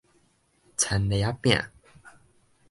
[0.03, 0.03] 田
[0.97, 1.71] 螺仔餅